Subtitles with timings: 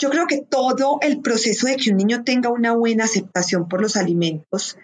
[0.00, 3.82] Yo creo que todo el proceso de que un niño tenga una buena aceptación por
[3.82, 4.76] los alimentos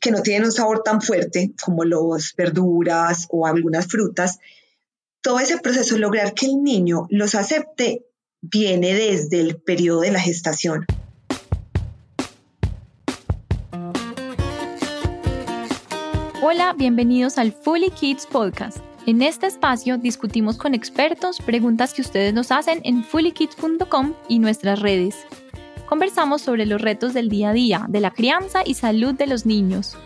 [0.00, 4.40] que no tienen un sabor tan fuerte como las verduras o algunas frutas,
[5.22, 8.04] todo ese proceso, lograr que el niño los acepte,
[8.42, 10.84] viene desde el periodo de la gestación.
[16.42, 18.78] Hola, bienvenidos al Fully Kids Podcast.
[19.06, 24.80] En este espacio discutimos con expertos preguntas que ustedes nos hacen en fullykids.com y nuestras
[24.80, 25.26] redes.
[25.86, 29.44] Conversamos sobre los retos del día a día, de la crianza y salud de los
[29.44, 29.98] niños.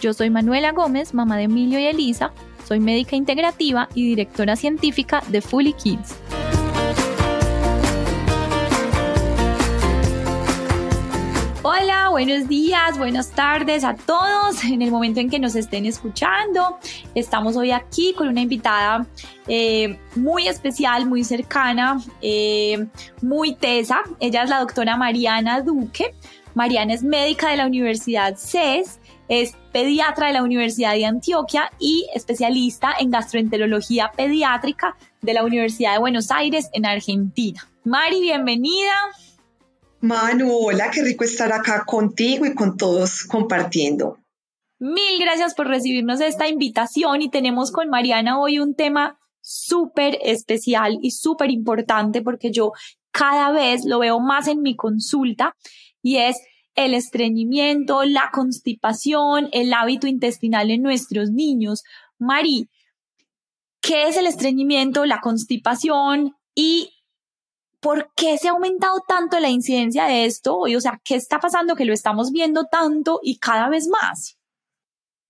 [0.00, 2.32] Yo soy Manuela Gómez, mamá de Emilio y Elisa,
[2.64, 6.16] soy médica integrativa y directora científica de Fully Kids.
[11.64, 16.76] Hola, buenos días, buenas tardes a todos en el momento en que nos estén escuchando.
[17.14, 19.06] Estamos hoy aquí con una invitada
[19.46, 22.88] eh, muy especial, muy cercana, eh,
[23.20, 24.02] muy tesa.
[24.18, 26.16] Ella es la doctora Mariana Duque.
[26.54, 32.08] Mariana es médica de la Universidad CES, es pediatra de la Universidad de Antioquia y
[32.12, 37.68] especialista en gastroenterología pediátrica de la Universidad de Buenos Aires en Argentina.
[37.84, 38.94] Mari, bienvenida.
[40.02, 44.18] Manu, hola, qué rico estar acá contigo y con todos compartiendo.
[44.80, 50.98] Mil gracias por recibirnos esta invitación y tenemos con Mariana hoy un tema súper especial
[51.02, 52.72] y súper importante porque yo
[53.12, 55.54] cada vez lo veo más en mi consulta
[56.02, 56.36] y es
[56.74, 61.84] el estreñimiento, la constipación, el hábito intestinal en nuestros niños.
[62.18, 62.68] Mari,
[63.80, 66.90] ¿qué es el estreñimiento, la constipación y
[67.82, 71.74] ¿por qué se ha aumentado tanto la incidencia de esto O sea, ¿qué está pasando
[71.74, 74.38] que lo estamos viendo tanto y cada vez más?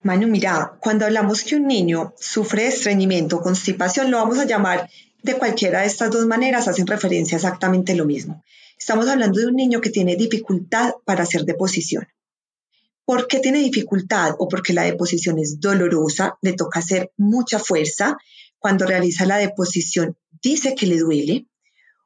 [0.02, 4.90] Manu, mira, cuando hablamos que un niño sufre estreñimiento constipación, lo vamos a llamar
[5.22, 8.42] de cualquiera de estas dos maneras, hacen referencia exactamente lo mismo.
[8.76, 12.08] Estamos hablando de un niño que tiene dificultad para hacer deposición.
[13.04, 14.34] ¿Por qué tiene dificultad?
[14.38, 18.18] O porque la deposición es dolorosa, le toca hacer mucha fuerza.
[18.58, 21.46] Cuando realiza la deposición dice que le duele,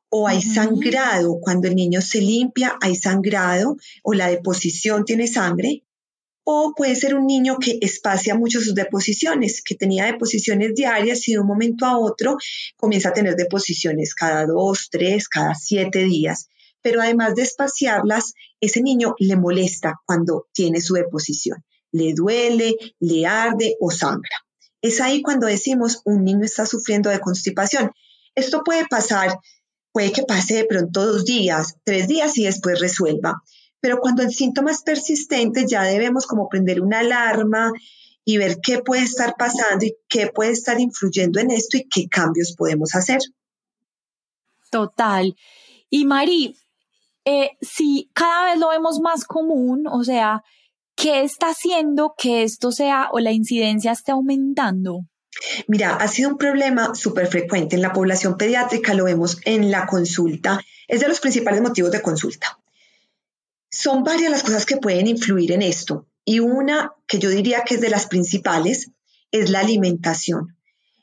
[0.08, 5.82] o hay sangrado, cuando el niño se limpia, hay sangrado, o la deposición tiene sangre,
[6.48, 11.32] o puede ser un niño que espacia mucho sus deposiciones, que tenía deposiciones diarias y
[11.32, 12.36] de un momento a otro
[12.76, 16.48] comienza a tener deposiciones cada dos, tres, cada siete días.
[16.82, 21.64] Pero además de espaciarlas, ese niño le molesta cuando tiene su deposición.
[21.90, 24.36] Le duele, le arde o sangra.
[24.80, 27.90] Es ahí cuando decimos un niño está sufriendo de constipación.
[28.36, 29.36] Esto puede pasar
[29.96, 33.42] Puede que pase de pronto dos días, tres días y después resuelva.
[33.80, 37.72] Pero cuando el síntoma es persistente, ya debemos como prender una alarma
[38.22, 42.10] y ver qué puede estar pasando y qué puede estar influyendo en esto y qué
[42.10, 43.20] cambios podemos hacer.
[44.70, 45.34] Total.
[45.88, 46.58] Y Mari,
[47.24, 50.42] eh, si cada vez lo vemos más común, o sea,
[50.94, 55.06] ¿qué está haciendo que esto sea o la incidencia esté aumentando?
[55.69, 59.86] Mira, ha sido un problema súper frecuente en la población pediátrica, lo vemos en la
[59.86, 62.58] consulta, es de los principales motivos de consulta.
[63.70, 67.74] Son varias las cosas que pueden influir en esto y una que yo diría que
[67.74, 68.91] es de las principales
[69.30, 70.56] es la alimentación.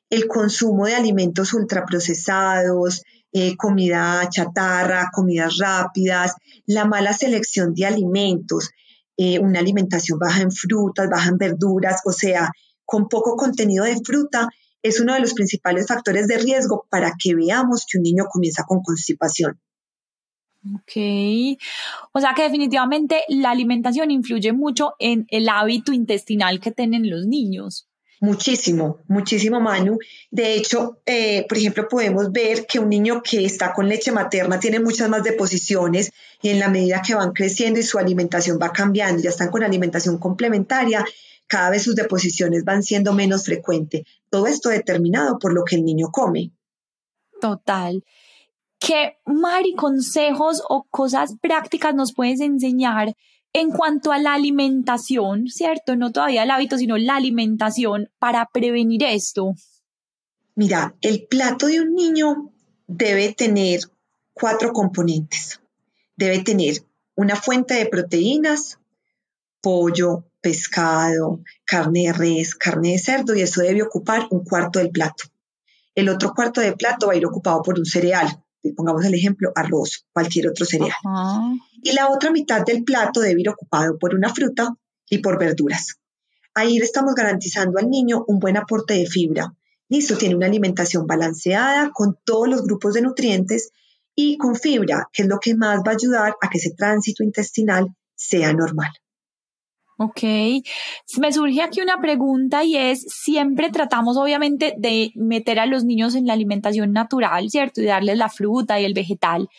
[0.09, 6.33] El consumo de alimentos ultraprocesados, eh, comida chatarra, comidas rápidas,
[6.65, 8.69] la mala selección de alimentos,
[9.17, 12.51] eh, una alimentación baja en frutas, baja en verduras, o sea,
[12.85, 14.49] con poco contenido de fruta
[14.81, 18.63] es uno de los principales factores de riesgo para que veamos que un niño comienza
[18.63, 19.59] con constipación.
[20.75, 21.59] Ok,
[22.13, 27.25] o sea que definitivamente la alimentación influye mucho en el hábito intestinal que tienen los
[27.25, 27.89] niños.
[28.21, 29.97] Muchísimo, muchísimo, Manu.
[30.31, 34.61] De hecho, eh, por ejemplo, podemos ver que un niño que está con leche materna
[34.61, 38.71] tiene muchas más deposiciones y en la medida que van creciendo y su alimentación va
[38.71, 41.03] cambiando, ya están con alimentación complementaria,
[41.47, 44.03] cada vez sus deposiciones van siendo menos frecuentes.
[44.29, 46.51] Todo esto determinado por lo que el niño come.
[47.39, 48.03] Total.
[48.79, 53.15] ¿Qué, Mari, consejos o cosas prácticas nos puedes enseñar
[53.53, 55.95] en cuanto a la alimentación, ¿cierto?
[55.95, 59.53] No todavía el hábito, sino la alimentación para prevenir esto.
[60.55, 62.51] Mira, el plato de un niño
[62.87, 63.81] debe tener
[64.33, 65.61] cuatro componentes.
[66.15, 66.83] Debe tener
[67.15, 68.79] una fuente de proteínas,
[69.61, 74.91] pollo, pescado, carne de res, carne de cerdo y eso debe ocupar un cuarto del
[74.91, 75.23] plato.
[75.95, 78.43] El otro cuarto del plato va a ir ocupado por un cereal,
[78.75, 80.91] pongamos el ejemplo, arroz, cualquier otro cereal.
[81.81, 84.75] Y la otra mitad del plato debe ir ocupado por una fruta
[85.09, 85.99] y por verduras.
[86.53, 89.53] Ahí le estamos garantizando al niño un buen aporte de fibra.
[89.87, 93.71] Listo, tiene una alimentación balanceada con todos los grupos de nutrientes
[94.13, 97.23] y con fibra, que es lo que más va a ayudar a que ese tránsito
[97.23, 98.91] intestinal sea normal.
[99.97, 100.21] Ok,
[101.19, 106.15] me surge aquí una pregunta y es, siempre tratamos obviamente de meter a los niños
[106.15, 107.81] en la alimentación natural, ¿cierto?
[107.81, 109.49] Y darles la fruta y el vegetal.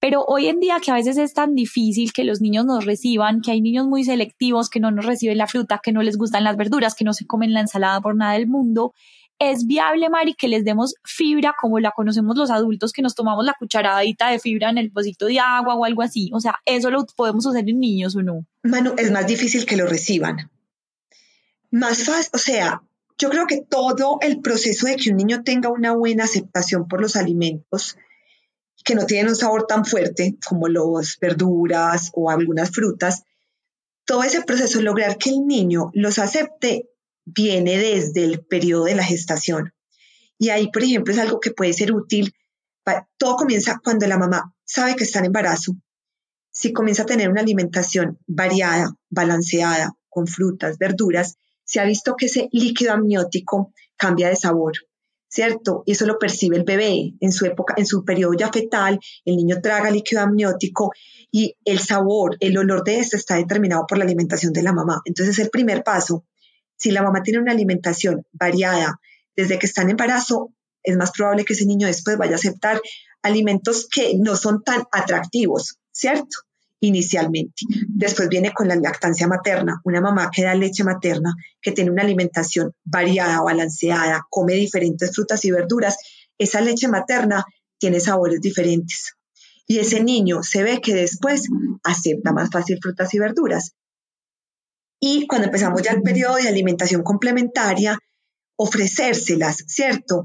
[0.00, 3.40] Pero hoy en día que a veces es tan difícil que los niños nos reciban,
[3.40, 6.44] que hay niños muy selectivos que no nos reciben la fruta, que no les gustan
[6.44, 8.92] las verduras, que no se comen la ensalada por nada del mundo,
[9.38, 13.44] ¿Es viable, Mari, que les demos fibra como la conocemos los adultos, que nos tomamos
[13.44, 16.30] la cucharadita de fibra en el pocito de agua o algo así?
[16.32, 18.46] O sea, ¿eso lo podemos hacer en niños o no?
[18.96, 20.50] Es más difícil que lo reciban.
[21.70, 22.82] Más fácil, o sea,
[23.18, 27.00] yo creo que todo el proceso de que un niño tenga una buena aceptación por
[27.00, 27.96] los alimentos,
[28.84, 33.22] que no tienen un sabor tan fuerte como las verduras o algunas frutas,
[34.04, 36.88] todo ese proceso, lograr que el niño los acepte,
[37.24, 39.72] viene desde el periodo de la gestación.
[40.38, 42.32] Y ahí, por ejemplo, es algo que puede ser útil.
[43.16, 45.72] Todo comienza cuando la mamá sabe que está en embarazo.
[46.56, 52.26] Si comienza a tener una alimentación variada, balanceada, con frutas, verduras, se ha visto que
[52.26, 54.72] ese líquido amniótico cambia de sabor,
[55.28, 55.82] ¿cierto?
[55.84, 59.36] Y eso lo percibe el bebé en su época, en su periodo ya fetal, el
[59.36, 60.92] niño traga líquido amniótico
[61.30, 65.02] y el sabor, el olor de este está determinado por la alimentación de la mamá.
[65.04, 66.24] Entonces, el primer paso
[66.78, 68.98] si la mamá tiene una alimentación variada
[69.36, 72.80] desde que está en embarazo, es más probable que ese niño después vaya a aceptar
[73.20, 76.38] alimentos que no son tan atractivos, ¿cierto?
[76.80, 77.62] Inicialmente.
[77.88, 82.02] Después viene con la lactancia materna, una mamá que da leche materna, que tiene una
[82.02, 85.96] alimentación variada, balanceada, come diferentes frutas y verduras,
[86.38, 87.44] esa leche materna
[87.78, 89.14] tiene sabores diferentes.
[89.66, 91.48] Y ese niño se ve que después
[91.82, 93.72] acepta más fácil frutas y verduras.
[95.00, 97.98] Y cuando empezamos ya el periodo de alimentación complementaria,
[98.56, 100.24] ofrecérselas, ¿cierto?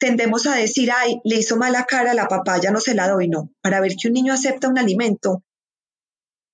[0.00, 3.52] Tendemos a decir, ay, le hizo mala cara la papaya, no se la doy, no.
[3.60, 5.44] Para ver que un niño acepta un alimento,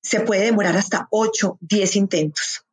[0.02, 2.66] se puede demorar hasta 8, 10 intentos.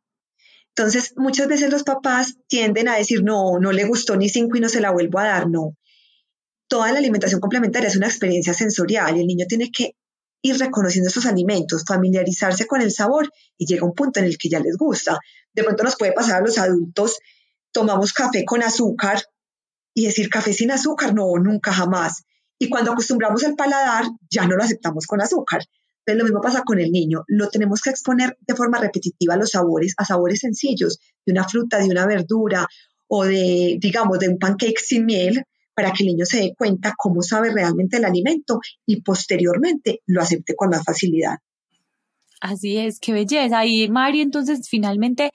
[0.76, 4.60] Entonces, muchas veces los papás tienden a decir, no, no le gustó ni cinco y
[4.60, 5.76] no se la vuelvo a dar, no.
[6.66, 9.94] Toda la alimentación complementaria es una experiencia sensorial y el niño tiene que
[10.42, 14.48] ir reconociendo esos alimentos, familiarizarse con el sabor y llega un punto en el que
[14.48, 15.20] ya les gusta.
[15.52, 17.18] De pronto nos puede pasar a los adultos,
[17.70, 19.22] tomamos café con azúcar
[19.94, 22.24] y decir café sin azúcar, no, nunca jamás.
[22.58, 25.62] Y cuando acostumbramos el paladar, ya no lo aceptamos con azúcar.
[26.00, 29.36] Entonces lo mismo pasa con el niño, lo tenemos que exponer de forma repetitiva a
[29.38, 32.66] los sabores, a sabores sencillos, de una fruta, de una verdura
[33.06, 35.44] o de, digamos, de un pancake sin miel,
[35.74, 40.20] para que el niño se dé cuenta cómo sabe realmente el alimento y posteriormente lo
[40.20, 41.38] acepte con más facilidad.
[42.40, 43.64] Así es, qué belleza.
[43.64, 45.30] Y Mari, entonces finalmente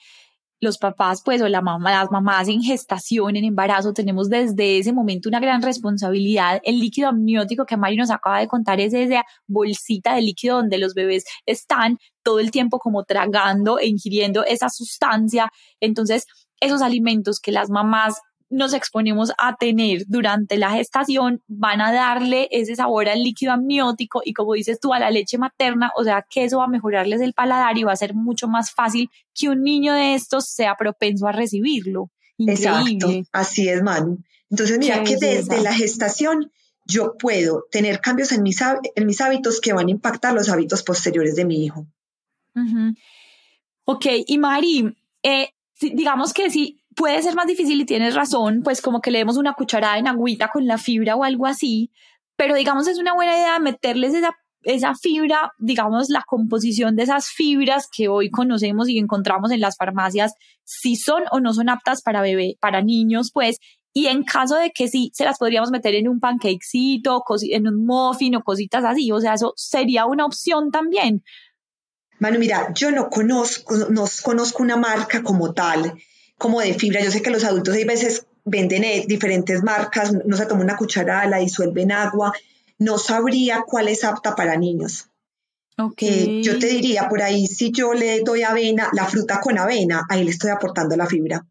[0.61, 4.93] los papás, pues, o la mamá, las mamás en gestación, en embarazo, tenemos desde ese
[4.93, 6.59] momento una gran responsabilidad.
[6.63, 10.77] El líquido amniótico que Mari nos acaba de contar es esa bolsita de líquido donde
[10.77, 15.49] los bebés están todo el tiempo como tragando e ingiriendo esa sustancia.
[15.79, 16.25] Entonces,
[16.59, 18.15] esos alimentos que las mamás
[18.49, 24.21] nos exponemos a tener durante la gestación van a darle ese sabor al líquido amniótico
[24.25, 27.21] y como dices tú a la leche materna, o sea que eso va a mejorarles
[27.21, 30.75] el paladar y va a ser mucho más fácil que un niño de estos sea
[30.75, 32.09] propenso a recibirlo.
[32.39, 34.19] Exacto, así es, Manu.
[34.49, 36.51] Entonces mira que desde la gestación
[36.85, 40.81] yo puedo tener cambios en mis, en mis hábitos que van a impactar los hábitos
[40.81, 41.85] posteriores de mi hijo.
[43.85, 48.81] Ok, y Mari, eh, digamos que si puede ser más difícil y tienes razón, pues
[48.81, 51.93] como que le demos una cucharada en agüita con la fibra o algo así,
[52.35, 57.29] pero digamos es una buena idea meterles esa, esa fibra, digamos la composición de esas
[57.29, 60.33] fibras que hoy conocemos y encontramos en las farmacias,
[60.65, 63.59] si son o no son aptas para bebé, para niños, pues,
[63.93, 67.85] y en caso de que sí, se las podríamos meter en un pancakecito, en un
[67.85, 71.23] muffin o cositas así, o sea, eso sería una opción también.
[72.19, 75.93] Manu, mira, yo no conozco, no conozco una marca como tal
[76.39, 77.03] como de fibra.
[77.03, 80.77] Yo sé que los adultos hay veces venden eh, diferentes marcas, no se toma una
[80.77, 82.33] cucharada, la disuelve en agua.
[82.79, 85.09] No sabría cuál es apta para niños.
[85.77, 86.39] Okay.
[86.39, 90.05] Eh, yo te diría por ahí, si yo le doy avena, la fruta con avena,
[90.09, 91.45] ahí le estoy aportando la fibra.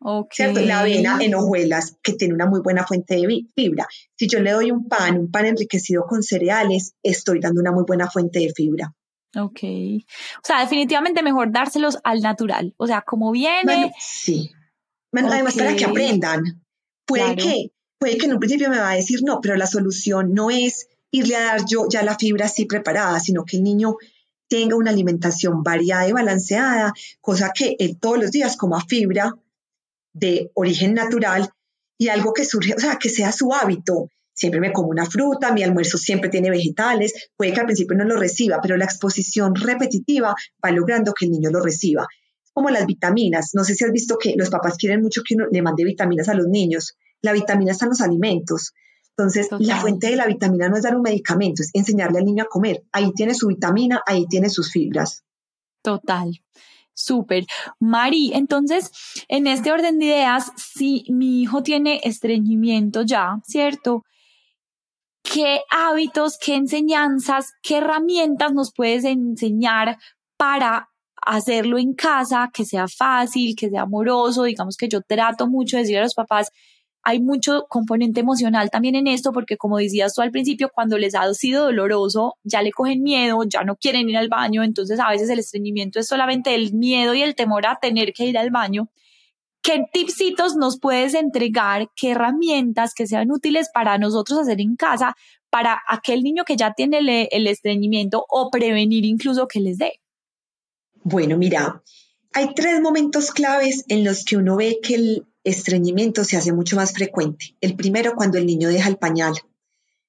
[0.00, 0.66] Okay.
[0.66, 3.86] La avena en hojuelas, que tiene una muy buena fuente de fibra.
[4.16, 7.84] Si yo le doy un pan, un pan enriquecido con cereales, estoy dando una muy
[7.86, 8.92] buena fuente de fibra.
[9.36, 9.60] Ok.
[9.62, 12.74] O sea, definitivamente mejor dárselos al natural.
[12.76, 13.92] O sea, como viene.
[13.98, 14.50] sí.
[15.14, 16.42] Además, para que aprendan.
[17.04, 20.32] Puede que, puede que en un principio me va a decir no, pero la solución
[20.32, 23.96] no es irle a dar yo ya la fibra así preparada, sino que el niño
[24.48, 29.34] tenga una alimentación variada y balanceada, cosa que él todos los días coma fibra
[30.14, 31.50] de origen natural
[31.98, 35.52] y algo que surge, o sea, que sea su hábito, siempre me como una fruta,
[35.52, 39.54] mi almuerzo siempre tiene vegetales, puede que al principio no lo reciba, pero la exposición
[39.54, 40.34] repetitiva
[40.64, 42.06] va logrando que el niño lo reciba.
[42.52, 45.46] Como las vitaminas, no sé si has visto que los papás quieren mucho que uno
[45.50, 46.96] le mande vitaminas a los niños.
[47.22, 48.72] La vitamina está en los alimentos.
[49.16, 52.44] Entonces, la fuente de la vitamina no es dar un medicamento, es enseñarle al niño
[52.44, 52.82] a comer.
[52.92, 55.22] Ahí tiene su vitamina, ahí tiene sus fibras.
[55.82, 56.40] Total.
[56.94, 57.44] Súper.
[57.78, 58.90] Mari, entonces,
[59.28, 64.04] en este orden de ideas, si mi hijo tiene estreñimiento ya, ¿cierto?
[65.22, 69.98] ¿Qué hábitos, qué enseñanzas, qué herramientas nos puedes enseñar
[70.36, 74.44] para hacerlo en casa, que sea fácil, que sea amoroso?
[74.44, 76.50] Digamos que yo trato mucho de decir a los papás,
[77.04, 81.14] hay mucho componente emocional también en esto, porque como decías tú al principio, cuando les
[81.14, 85.10] ha sido doloroso, ya le cogen miedo, ya no quieren ir al baño, entonces a
[85.10, 88.50] veces el estreñimiento es solamente el miedo y el temor a tener que ir al
[88.50, 88.88] baño.
[89.62, 91.88] ¿Qué tipsitos nos puedes entregar?
[91.94, 95.14] ¿Qué herramientas que sean útiles para nosotros hacer en casa
[95.50, 100.00] para aquel niño que ya tiene el, estreñimiento o prevenir incluso que les dé?
[101.04, 101.80] Bueno, mira,
[102.32, 106.74] hay tres momentos claves en los que uno ve que el estreñimiento se hace mucho
[106.74, 107.54] más frecuente.
[107.60, 109.34] El primero cuando el niño deja el pañal,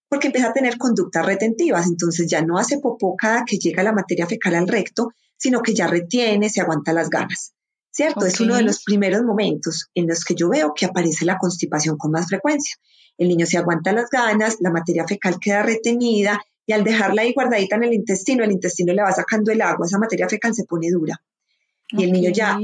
[0.09, 3.93] porque empieza a tener conductas retentivas, entonces ya no hace popó cada que llega la
[3.93, 7.53] materia fecal al recto, sino que ya retiene, se aguanta las ganas.
[7.93, 8.25] ¿Cierto?
[8.25, 11.95] Es uno de los primeros momentos en los que yo veo que aparece la constipación
[11.95, 12.75] con más frecuencia.
[13.19, 17.33] El niño se aguanta las ganas, la materia fecal queda retenida y al dejarla ahí
[17.33, 20.65] guardadita en el intestino, el intestino le va sacando el agua, esa materia fecal se
[20.65, 21.21] pone dura.
[21.89, 22.57] Y el niño ya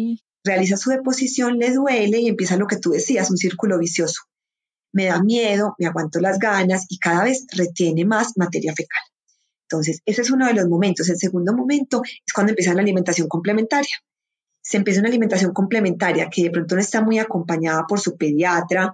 [0.43, 4.23] realiza su deposición, le duele y empieza lo que tú decías, un círculo vicioso.
[4.91, 9.03] Me da miedo, me aguanto las ganas y cada vez retiene más materia fecal.
[9.69, 11.07] Entonces, ese es uno de los momentos.
[11.09, 13.95] El segundo momento es cuando empieza la alimentación complementaria.
[14.69, 18.93] Se empieza una alimentación complementaria que de pronto no está muy acompañada por su pediatra,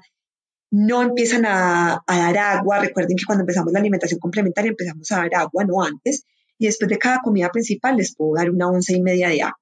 [0.71, 2.79] no empiezan a, a, dar agua.
[2.79, 6.23] Recuerden que cuando empezamos la alimentación complementaria empezamos a dar agua, no antes.
[6.57, 9.59] Y después de cada comida principal les puedo dar una once y media de agua.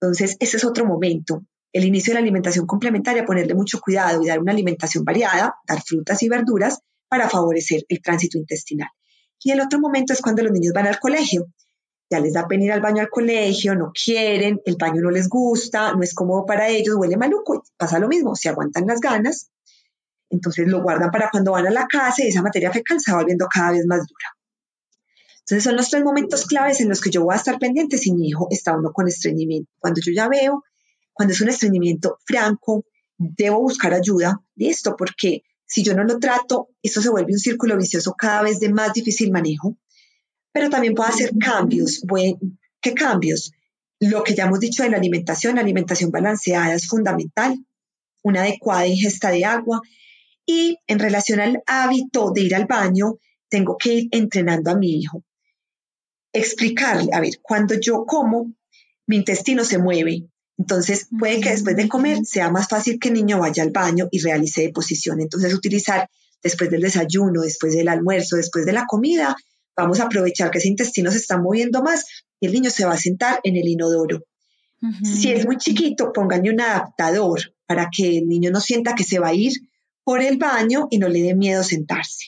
[0.00, 1.42] Entonces, ese es otro momento.
[1.70, 5.82] El inicio de la alimentación complementaria, ponerle mucho cuidado y dar una alimentación variada, dar
[5.82, 8.88] frutas y verduras para favorecer el tránsito intestinal.
[9.42, 11.46] Y el otro momento es cuando los niños van al colegio.
[12.08, 15.28] Ya les da pena ir al baño al colegio, no quieren, el baño no les
[15.28, 17.64] gusta, no es cómodo para ellos, huele maluco.
[17.76, 19.50] Pasa lo mismo, se aguantan las ganas,
[20.30, 23.18] entonces lo guardan para cuando van a la casa y esa materia fecal se va
[23.18, 24.36] volviendo cada vez más dura.
[25.40, 28.12] Entonces son los tres momentos claves en los que yo voy a estar pendiente si
[28.12, 29.70] mi hijo está uno con estreñimiento.
[29.78, 30.64] Cuando yo ya veo,
[31.12, 32.84] cuando es un estreñimiento franco,
[33.16, 37.76] debo buscar ayuda, listo, porque si yo no lo trato, esto se vuelve un círculo
[37.76, 39.76] vicioso cada vez de más difícil manejo.
[40.56, 42.02] Pero también puedo hacer cambios.
[42.80, 43.52] ¿Qué cambios?
[44.00, 47.62] Lo que ya hemos dicho de la alimentación, la alimentación balanceada es fundamental,
[48.22, 49.82] una adecuada ingesta de agua
[50.46, 53.18] y en relación al hábito de ir al baño,
[53.50, 55.22] tengo que ir entrenando a mi hijo
[56.32, 58.54] explicarle, a ver, cuando yo como,
[59.06, 60.24] mi intestino se mueve.
[60.56, 64.08] Entonces, puede que después de comer sea más fácil que el niño vaya al baño
[64.10, 65.20] y realice deposición.
[65.20, 66.08] Entonces, utilizar
[66.42, 69.36] después del desayuno, después del almuerzo, después de la comida,
[69.76, 72.06] vamos a aprovechar que ese intestino se está moviendo más
[72.40, 74.22] y el niño se va a sentar en el inodoro.
[75.02, 79.18] Si es muy chiquito, pónganle un adaptador para que el niño no sienta que se
[79.18, 79.52] va a ir
[80.04, 82.26] por el baño y no le dé miedo sentarse,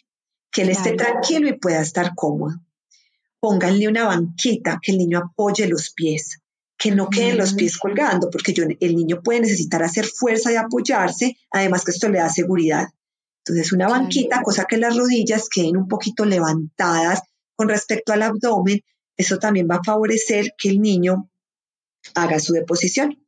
[0.51, 2.61] que él esté tranquilo y pueda estar cómodo.
[3.39, 6.41] Pónganle una banquita que el niño apoye los pies,
[6.77, 11.37] que no queden los pies colgando, porque el niño puede necesitar hacer fuerza de apoyarse,
[11.51, 12.89] además que esto le da seguridad.
[13.45, 17.23] Entonces, una banquita, cosa que las rodillas queden un poquito levantadas
[17.59, 18.83] con respecto al abdomen,
[19.17, 21.29] eso también va a favorecer que el niño
[22.15, 23.19] haga su deposición.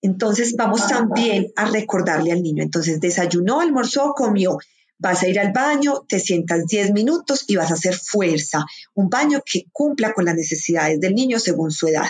[0.00, 4.58] Entonces, vamos también a recordarle al niño, entonces, desayunó, almorzó, comió,
[5.02, 8.66] Vas a ir al baño, te sientas 10 minutos y vas a hacer fuerza.
[8.92, 12.06] Un baño que cumpla con las necesidades del niño según su edad.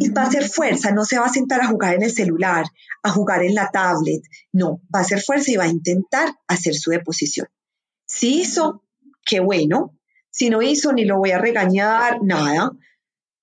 [0.00, 2.64] Y va a hacer fuerza, no se va a sentar a jugar en el celular,
[3.02, 4.22] a jugar en la tablet.
[4.50, 7.48] No, va a hacer fuerza y va a intentar hacer su deposición.
[8.06, 8.83] Si hizo,
[9.24, 9.96] qué bueno.
[10.30, 12.72] Si no hizo, ni lo voy a regañar, nada.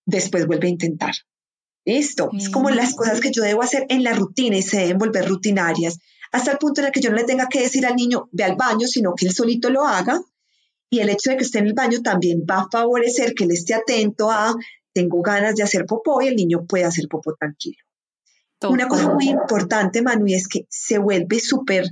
[0.06, 1.14] Después vuelve a intentar.
[1.86, 5.00] Esto es como las cosas que yo debo hacer en la rutina y se deben
[5.00, 5.98] volver rutinarias
[6.32, 8.44] hasta el punto en el que yo no le tenga que decir al niño, ve
[8.44, 10.22] al baño, sino que él solito lo haga.
[10.90, 13.52] Y el hecho de que esté en el baño también va a favorecer que él
[13.52, 14.56] esté atento a,
[14.94, 17.78] tengo ganas de hacer popó y el niño puede hacer popó tranquilo.
[18.64, 21.86] Una cosa muy importante, Manu, es que se vuelve súper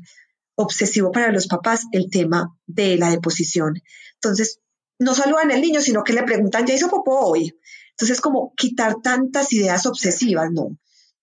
[0.62, 3.82] obsesivo para los papás el tema de la deposición.
[4.16, 4.60] Entonces,
[5.00, 7.58] no saludan al niño, sino que le preguntan, ¿ya hizo popó hoy?
[7.92, 10.78] Entonces, como quitar tantas ideas obsesivas, no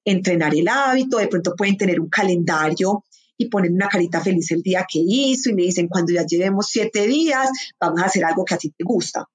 [0.04, 3.04] entrenar el hábito, de pronto pueden tener un calendario
[3.36, 6.68] y ponen una carita feliz el día que hizo y le dicen, cuando ya llevemos
[6.68, 9.26] siete días, vamos a hacer algo que a ti te gusta.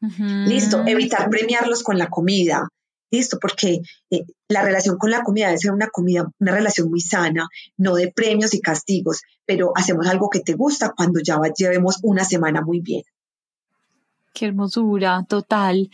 [0.00, 2.68] Listo, evitar premiarlos con la comida.
[3.10, 7.00] Listo, porque eh, la relación con la comida debe ser una comida, una relación muy
[7.00, 11.98] sana, no de premios y castigos, pero hacemos algo que te gusta cuando ya llevemos
[12.02, 13.02] una semana muy bien.
[14.34, 15.90] Qué hermosura, total.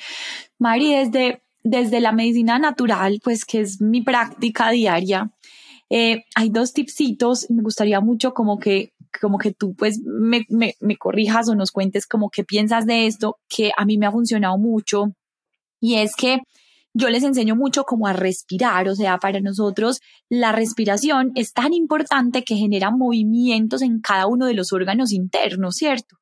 [0.58, 5.30] Mari, desde, desde la medicina natural, pues que es mi práctica diaria,
[5.90, 10.74] eh, hay dos tipsitos me gustaría mucho como que como que tú pues me, me,
[10.80, 14.12] me corrijas o nos cuentes como qué piensas de esto, que a mí me ha
[14.12, 15.12] funcionado mucho.
[15.80, 16.40] Y es que
[16.94, 21.72] yo les enseño mucho como a respirar, o sea, para nosotros la respiración es tan
[21.72, 26.16] importante que genera movimientos en cada uno de los órganos internos, ¿cierto?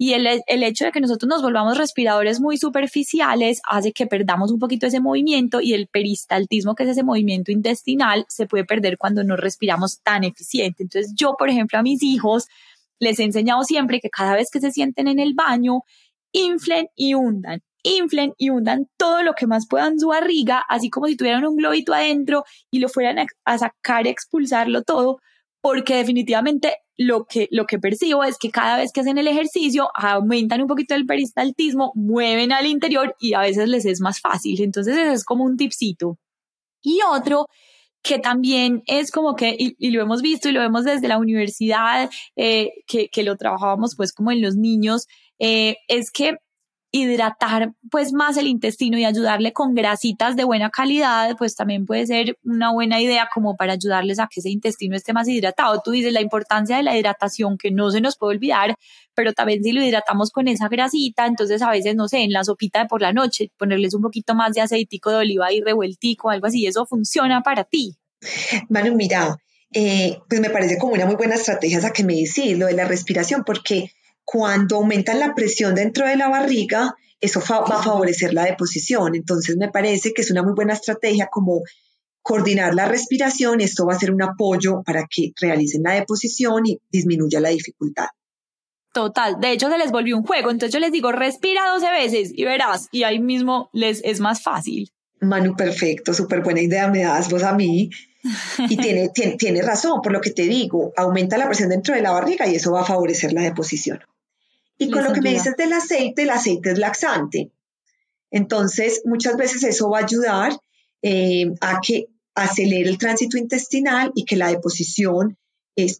[0.00, 4.52] Y el, el, hecho de que nosotros nos volvamos respiradores muy superficiales hace que perdamos
[4.52, 8.96] un poquito ese movimiento y el peristaltismo, que es ese movimiento intestinal, se puede perder
[8.96, 10.84] cuando no respiramos tan eficiente.
[10.84, 12.46] Entonces yo, por ejemplo, a mis hijos
[13.00, 15.82] les he enseñado siempre que cada vez que se sienten en el baño,
[16.30, 21.06] inflen y hundan, inflen y hundan todo lo que más puedan su barriga, así como
[21.06, 25.18] si tuvieran un globito adentro y lo fueran a, sacar y expulsarlo todo,
[25.60, 29.88] porque definitivamente lo que, lo que percibo es que cada vez que hacen el ejercicio
[29.94, 34.60] aumentan un poquito el peristaltismo, mueven al interior y a veces les es más fácil.
[34.60, 36.18] Entonces ese es como un tipcito.
[36.82, 37.46] Y otro
[38.02, 42.10] que también es como que, y, lo hemos visto y lo vemos desde la universidad,
[42.36, 45.06] eh, que, que, lo trabajábamos pues como en los niños,
[45.38, 46.38] eh, es que
[46.90, 52.06] hidratar pues más el intestino y ayudarle con grasitas de buena calidad, pues también puede
[52.06, 55.82] ser una buena idea como para ayudarles a que ese intestino esté más hidratado.
[55.84, 58.76] Tú dices la importancia de la hidratación que no se nos puede olvidar,
[59.14, 62.44] pero también si lo hidratamos con esa grasita, entonces a veces, no sé, en la
[62.44, 66.30] sopita de por la noche, ponerles un poquito más de aceitico de oliva y revueltico,
[66.30, 67.96] algo así, eso funciona para ti.
[68.68, 69.36] Manu, mira,
[69.72, 72.72] eh, pues me parece como una muy buena estrategia esa que me decís, lo de
[72.72, 73.92] la respiración, porque
[74.30, 79.14] cuando aumentan la presión dentro de la barriga, eso va a favorecer la deposición.
[79.14, 81.62] Entonces me parece que es una muy buena estrategia como
[82.20, 83.62] coordinar la respiración.
[83.62, 88.08] Esto va a ser un apoyo para que realicen la deposición y disminuya la dificultad.
[88.92, 92.30] Total, de hecho se les volvió un juego, entonces yo les digo, respira 12 veces
[92.34, 94.90] y verás, y ahí mismo les es más fácil.
[95.22, 97.88] Manu, perfecto, súper buena idea me das vos a mí.
[98.68, 102.02] Y tiene, tiene, tiene razón, por lo que te digo, aumenta la presión dentro de
[102.02, 104.00] la barriga y eso va a favorecer la deposición.
[104.78, 107.50] Y con lo que me dices del aceite, el aceite es laxante.
[108.30, 110.52] Entonces, muchas veces eso va a ayudar
[111.02, 115.36] eh, a que acelere el tránsito intestinal y que la deposición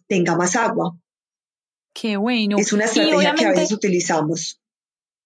[0.07, 0.97] tenga más agua.
[1.93, 2.57] Qué bueno.
[2.57, 4.59] Es una estrategia que a veces utilizamos.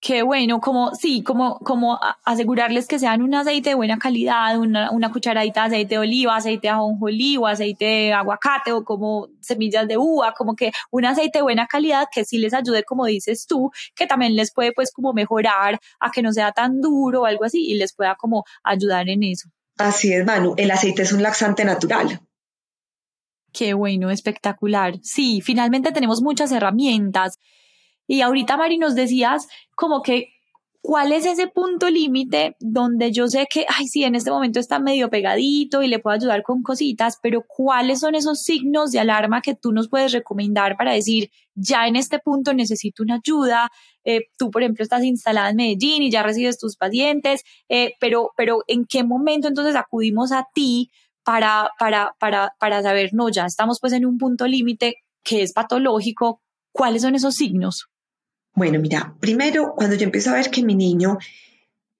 [0.05, 4.91] Qué bueno, como, sí, como, como asegurarles que sean un aceite de buena calidad, una,
[4.91, 9.29] una cucharadita de aceite de oliva, aceite de ajonjolí o aceite de aguacate o como
[9.39, 13.05] semillas de uva, como que un aceite de buena calidad que sí les ayude, como
[13.05, 17.21] dices tú, que también les puede pues como mejorar a que no sea tan duro
[17.21, 19.47] o algo así y les pueda como ayudar en eso.
[19.77, 22.19] Así es, Manu, el aceite es un laxante natural.
[23.53, 24.95] Qué bueno, espectacular.
[25.01, 27.39] Sí, finalmente tenemos muchas herramientas
[28.07, 30.33] y ahorita, Mari, nos decías como que
[30.85, 34.79] ¿Cuál es ese punto límite donde yo sé que, ay, sí, en este momento está
[34.79, 39.41] medio pegadito y le puedo ayudar con cositas, pero cuáles son esos signos de alarma
[39.41, 43.71] que tú nos puedes recomendar para decir, ya en este punto necesito una ayuda?
[44.03, 48.31] Eh, tú, por ejemplo, estás instalada en Medellín y ya recibes tus pacientes, eh, pero,
[48.35, 50.91] pero ¿en qué momento entonces acudimos a ti
[51.23, 55.53] para, para, para, para saber, no, ya estamos pues en un punto límite que es
[55.53, 56.41] patológico?
[56.73, 57.87] ¿Cuáles son esos signos?
[58.55, 61.17] Bueno, mira, primero, cuando yo empiezo a ver que mi niño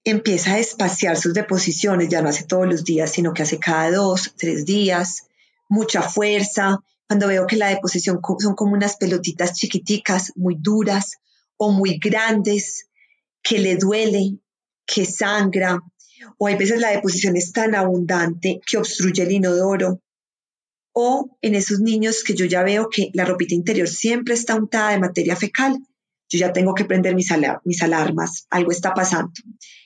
[0.04, 3.92] empieza a espaciar sus deposiciones, ya no hace todos los días, sino que hace cada
[3.92, 5.28] dos, tres días,
[5.68, 11.18] mucha fuerza, cuando veo que la deposición son como unas pelotitas chiquiticas, muy duras
[11.58, 12.88] o muy grandes,
[13.42, 14.38] que le duele,
[14.86, 15.80] que sangra,
[16.38, 20.02] o hay veces la deposición es tan abundante que obstruye el inodoro,
[20.92, 24.92] o en esos niños que yo ya veo que la ropita interior siempre está untada
[24.92, 25.80] de materia fecal,
[26.34, 29.32] yo ya tengo que prender mis, alarmas, algo está pasando.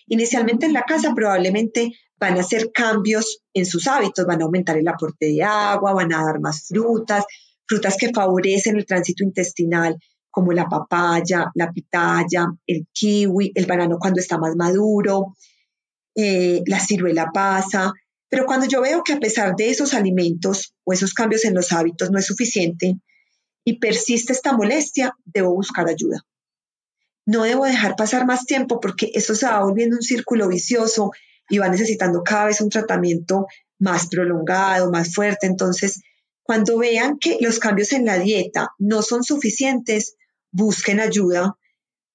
[0.07, 4.77] Inicialmente en la casa probablemente van a hacer cambios en sus hábitos, van a aumentar
[4.77, 7.25] el aporte de agua, van a dar más frutas,
[7.67, 9.97] frutas que favorecen el tránsito intestinal,
[10.31, 15.35] como la papaya, la pitaya, el kiwi, el banano cuando está más maduro,
[16.15, 17.91] eh, la ciruela pasa.
[18.29, 21.73] Pero cuando yo veo que a pesar de esos alimentos o esos cambios en los
[21.73, 22.95] hábitos no es suficiente
[23.65, 26.23] y persiste esta molestia, debo buscar ayuda
[27.27, 31.11] no debo dejar pasar más tiempo porque eso se va volviendo un círculo vicioso
[31.49, 33.47] y va necesitando cada vez un tratamiento
[33.79, 35.45] más prolongado, más fuerte.
[35.45, 36.01] Entonces,
[36.47, 40.15] Cuando vean que los cambios en la dieta no son suficientes,
[40.49, 41.57] busquen ayuda,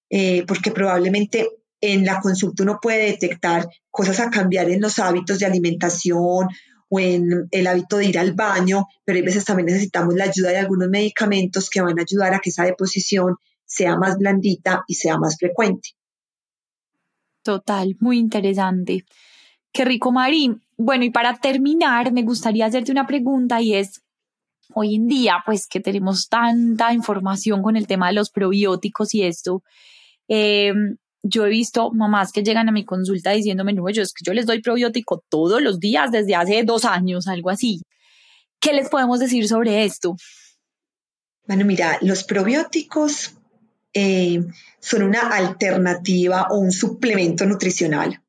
[0.09, 1.51] eh, porque probablemente
[1.83, 6.49] en la consulta uno puede detectar cosas a cambiar en los hábitos de alimentación
[6.89, 10.49] o en el hábito de ir al baño, pero hay veces también necesitamos la ayuda
[10.49, 13.37] de algunos medicamentos que van a ayudar a que esa deposición
[13.73, 15.91] sea más blandita y sea más frecuente.
[17.43, 19.05] Total, muy interesante.
[19.73, 20.55] Qué rico, Mari.
[20.77, 24.03] Bueno, y para terminar, me gustaría hacerte una pregunta y es,
[24.75, 29.23] hoy en día, pues que tenemos tanta información con el tema de los probióticos y
[29.23, 29.63] esto,
[30.29, 34.25] em, yo he visto mamás que llegan a mi consulta diciéndome, no, yo es que
[34.25, 37.81] yo les doy probiótico todos los días desde hace dos años, algo así.
[38.61, 40.17] ¿Qué les podemos decir sobre esto?
[41.47, 43.35] Bueno, mira, los probióticos
[43.95, 44.43] eh,
[44.81, 48.21] son una alternativa o un suplemento nutricional.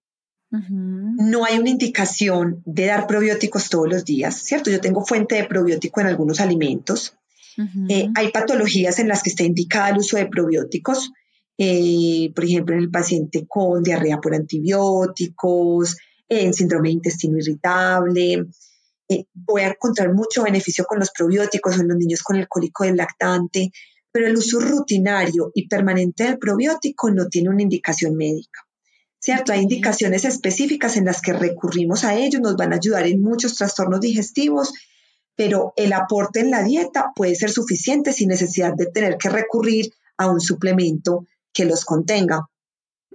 [0.69, 4.69] No hay una indicación de dar probióticos todos los días, ¿cierto?
[4.69, 7.17] Yo tengo fuente de probiótico en algunos alimentos.
[7.89, 11.12] Eh, hay patologías en las que está indicado el uso de probióticos,
[11.58, 15.97] eh, por ejemplo, en el paciente con diarrea por antibióticos,
[16.30, 18.45] en síndrome de intestino irritable.
[19.34, 22.97] voy a encontrar mucho beneficio con los probióticos en los niños con el cólico del
[22.97, 23.71] lactante,
[24.13, 28.62] pero el uso rutinario y permanente del probiótico no tiene una indicación médica.
[29.19, 29.54] ¿Cierto?
[29.54, 33.56] Hay indicaciones específicas en las que recurrimos a ellos, nos van a ayudar en muchos
[33.56, 34.71] trastornos digestivos,
[35.36, 39.91] pero el aporte en la dieta puede ser suficiente sin necesidad de tener que recurrir
[40.17, 42.47] a un suplemento que los contenga.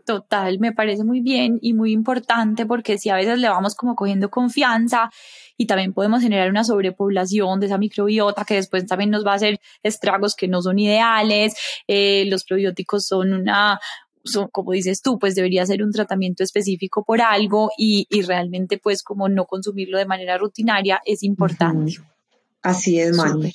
[0.09, 3.95] Total, me parece muy bien y muy importante porque si a veces le vamos como
[3.95, 5.11] cogiendo confianza
[5.59, 9.35] y también podemos generar una sobrepoblación de esa microbiota que después también nos va a
[9.35, 11.57] hacer estragos que no son ideales.
[11.87, 13.81] Eh, los probióticos son una,
[14.25, 18.79] son, como dices tú, pues debería ser un tratamiento específico por algo y, y realmente
[18.79, 21.97] pues como no consumirlo de manera rutinaria es importante.
[22.63, 23.53] Así es, Mari.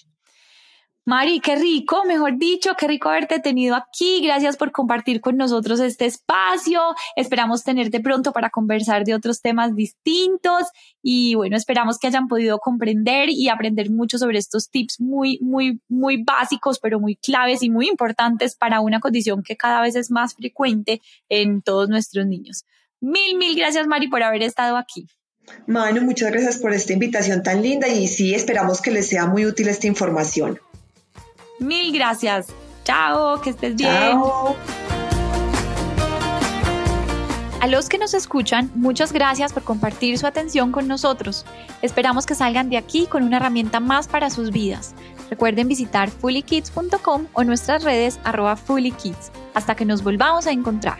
[1.05, 4.21] Mari, qué rico, mejor dicho, qué rico haberte tenido aquí.
[4.23, 6.79] Gracias por compartir con nosotros este espacio.
[7.17, 10.63] Esperamos tenerte pronto para conversar de otros temas distintos
[11.01, 15.81] y bueno, esperamos que hayan podido comprender y aprender mucho sobre estos tips muy, muy,
[15.89, 20.09] muy básicos, pero muy claves y muy importantes para una condición que cada vez es
[20.09, 22.63] más frecuente en todos nuestros niños.
[23.01, 25.07] Mil, mil gracias, Mari, por haber estado aquí.
[25.67, 29.45] Manu, muchas gracias por esta invitación tan linda y sí, esperamos que les sea muy
[29.45, 30.61] útil esta información.
[31.59, 32.47] Mil gracias.
[32.83, 33.91] Chao, que estés bien.
[33.91, 34.55] Chao.
[37.63, 41.45] A los que nos escuchan, muchas gracias por compartir su atención con nosotros.
[41.81, 44.93] Esperamos que salgan de aquí con una herramienta más para sus vidas.
[45.29, 49.31] Recuerden visitar fullykids.com o nuestras redes arroba fullykids.
[49.53, 50.99] Hasta que nos volvamos a encontrar.